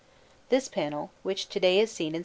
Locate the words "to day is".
1.49-1.91